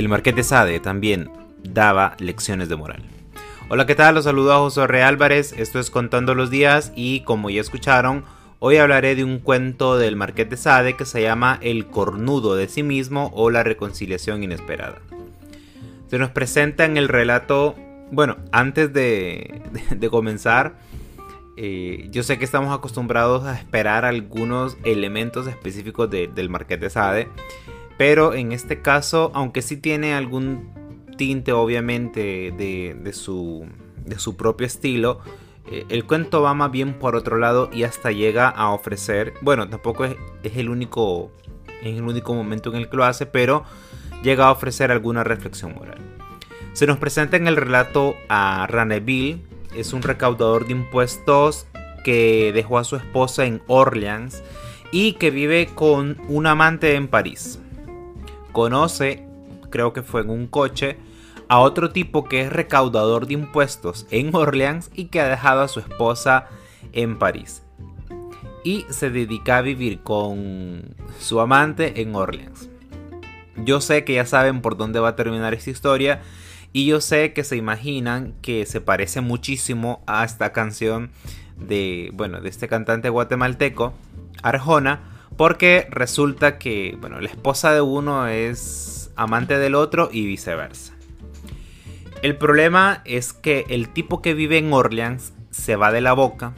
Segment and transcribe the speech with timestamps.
[0.00, 1.30] el Marqués de Sade también
[1.62, 3.02] daba lecciones de moral.
[3.68, 4.14] Hola, ¿qué tal?
[4.14, 8.24] Los saludo a José Re Álvarez, esto es Contando los Días y como ya escucharon,
[8.60, 12.66] hoy hablaré de un cuento del Marqués de Sade que se llama El cornudo de
[12.66, 15.02] sí mismo o la reconciliación inesperada.
[16.08, 17.74] Se nos presenta en el relato,
[18.10, 19.60] bueno, antes de,
[20.10, 20.78] comenzar,
[21.58, 27.28] eh, yo sé que estamos acostumbrados a esperar algunos elementos específicos del Marqués de Sade,
[28.00, 30.70] pero en este caso, aunque sí tiene algún
[31.18, 33.66] tinte obviamente de, su,
[34.38, 35.20] propio estilo,
[35.70, 39.68] eh, el cuento va más bien por otro lado y hasta llega a ofrecer, bueno,
[39.68, 41.30] tampoco es, el único
[41.82, 43.64] es el único momento en el que lo hace, pero
[44.22, 45.98] llega a ofrecer alguna reflexión moral.
[46.72, 49.42] Se nos presenta en el relato a Raneville,
[49.76, 51.66] es un recaudador de impuestos
[52.02, 54.42] que dejó a su esposa en Orleans
[54.90, 57.60] y que vive con un amante en París.
[58.52, 59.26] Conoce,
[59.70, 60.98] creo que fue en un coche,
[61.48, 65.68] a otro tipo que es recaudador de impuestos en Orleans y que ha dejado a
[65.68, 66.46] su esposa
[66.92, 67.62] en París.
[68.62, 72.68] Y se dedica a vivir con su amante en Orleans.
[73.64, 76.22] Yo sé que ya saben por dónde va a terminar esta historia
[76.72, 81.10] y yo sé que se imaginan que se parece muchísimo a esta canción
[81.56, 83.92] de, bueno, de este cantante guatemalteco,
[84.42, 85.00] Arjona,
[85.40, 90.92] porque resulta que, bueno, la esposa de uno es amante del otro y viceversa.
[92.20, 96.52] El problema es que el tipo que vive en Orleans se va de la boca,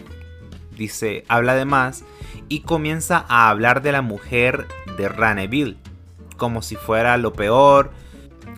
[0.77, 2.03] dice, habla de más
[2.49, 4.67] y comienza a hablar de la mujer
[4.99, 5.77] de Raneville,
[6.37, 7.93] como si fuera lo peor.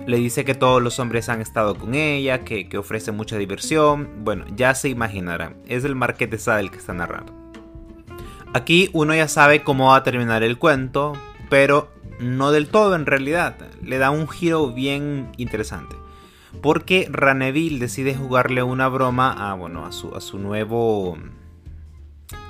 [0.07, 4.25] Le dice que todos los hombres han estado con ella, que, ofrece mucha diversión.
[4.25, 7.44] Bueno, ya se imaginarán, es el Marqués de Sade el que está narrando.
[8.55, 11.13] Aquí uno ya sabe cómo va a terminar el cuento,
[11.51, 13.57] pero no del todo en realidad.
[13.83, 15.97] Le da un giro bien interesante
[16.63, 21.19] porque Raneville decide jugarle una broma a, bueno, a, su, a su nuevo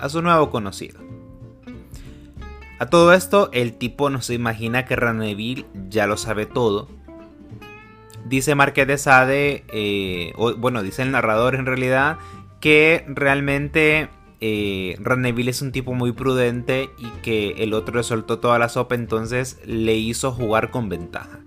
[0.01, 1.01] a su nuevo conocido.
[2.79, 6.89] A todo esto, el tipo no se imagina que Raneville ya lo sabe todo.
[8.25, 12.19] Dice Marqués de Sade, eh, bueno, dice el narrador en realidad,
[12.61, 14.09] que realmente
[14.47, 18.95] eh, es un tipo muy prudente y que el otro le soltó toda la sopa,
[18.95, 21.41] entonces le hizo jugar con ventaja.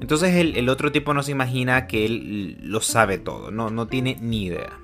[0.00, 4.16] Entonces el, otro tipo no se imagina que él lo sabe todo, no, no tiene
[4.22, 4.78] ni idea.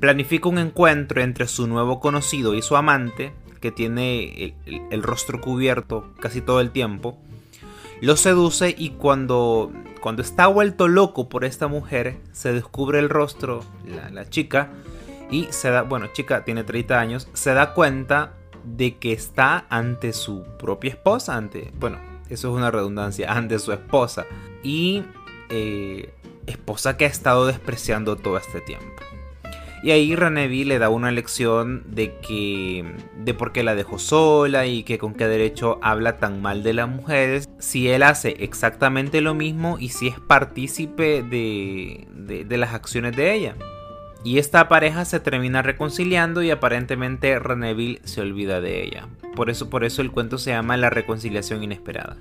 [0.00, 4.54] Planifica un encuentro entre su nuevo conocido y su amante, que tiene
[4.90, 7.18] el, rostro cubierto casi todo el tiempo.
[8.00, 13.62] Lo seduce y cuando, cuando está vuelto loco por esta mujer, se descubre el rostro,
[14.10, 14.70] la chica,
[15.32, 18.34] y se da, bueno, chica tiene 30 años, se da cuenta
[18.64, 21.98] de que está ante su propia esposa, ante, bueno,
[22.28, 24.26] eso es una redundancia, ante su esposa.
[24.62, 25.02] Y
[25.48, 26.14] eh,
[26.46, 28.86] esposa que ha estado despreciando todo este tiempo.
[29.82, 32.84] Y ahí Renevi le da una lección de que
[33.16, 36.72] de por qué la dejó sola y que con qué derecho habla tan mal de
[36.72, 42.06] las mujeres si él hace exactamente lo mismo y si es partícipe de,
[42.46, 43.56] de las acciones de ella.
[44.24, 49.08] Y esta pareja se termina reconciliando y aparentemente Reneville se olvida de ella.
[49.34, 52.16] Por eso, por eso el cuento se llama La reconciliación inesperada.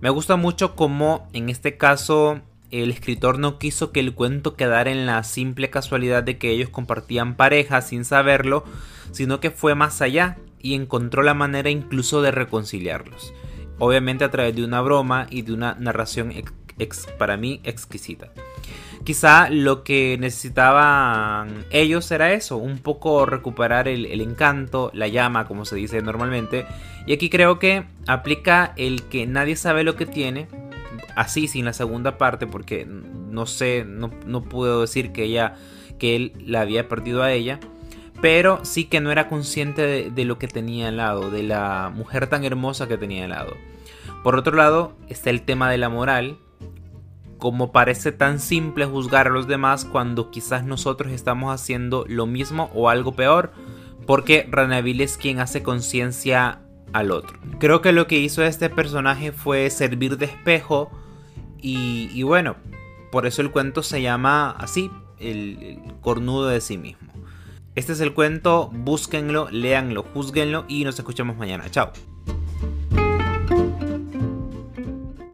[0.00, 2.40] Me gusta mucho cómo en este caso
[2.70, 6.70] el escritor no quiso que el cuento quedara en la simple casualidad de que ellos
[6.70, 8.64] compartían pareja sin saberlo,
[9.12, 13.34] sino que fue más allá y encontró la manera incluso de reconciliarlos.
[13.78, 16.32] Obviamente a través de una broma y de una narración
[17.18, 18.30] para mí exquisita.
[19.04, 25.66] Quizá lo que necesitaban ellos era eso, un poco recuperar el, encanto, la llama, como
[25.66, 26.64] se dice normalmente.
[27.06, 30.48] Y aquí creo que aplica el que nadie sabe lo que tiene,
[31.16, 34.10] así sin la segunda parte, porque no sé, no,
[34.42, 35.56] puedo decir que ella,
[35.98, 37.60] que él la había perdido a ella.
[38.22, 41.92] Pero sí que no era consciente de, de lo que tenía al lado, de la
[41.94, 43.54] mujer tan hermosa que tenía al lado.
[44.22, 46.38] Por otro lado, está el tema de la moral,
[47.44, 52.70] como parece tan simple juzgar a los demás cuando quizás nosotros estamos haciendo lo mismo
[52.72, 53.52] o algo peor,
[54.06, 56.62] porque Ranaville es quien hace conciencia
[56.94, 57.38] al otro.
[57.58, 60.90] Creo que lo que hizo este personaje fue servir de espejo
[61.60, 62.56] y, bueno,
[63.12, 67.12] por eso el cuento se llama así, el, cornudo de sí mismo.
[67.74, 71.70] Este es el cuento, búsquenlo, léanlo, juzguenlo y nos escuchamos mañana.
[71.70, 71.92] Chao.